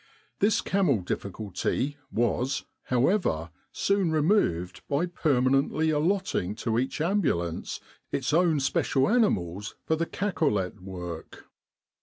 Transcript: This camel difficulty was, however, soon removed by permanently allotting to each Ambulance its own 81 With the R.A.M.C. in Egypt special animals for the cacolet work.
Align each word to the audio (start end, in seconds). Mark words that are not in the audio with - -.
This 0.39 0.61
camel 0.61 1.01
difficulty 1.01 1.95
was, 2.11 2.65
however, 2.85 3.51
soon 3.71 4.11
removed 4.11 4.81
by 4.89 5.05
permanently 5.05 5.91
allotting 5.91 6.55
to 6.55 6.79
each 6.79 6.99
Ambulance 6.99 7.79
its 8.11 8.33
own 8.33 8.55
81 8.55 8.55
With 8.55 8.55
the 8.55 8.55
R.A.M.C. 8.55 8.55
in 8.55 8.55
Egypt 8.57 8.65
special 8.65 9.09
animals 9.09 9.75
for 9.85 9.95
the 9.95 10.05
cacolet 10.07 10.71
work. 10.81 11.45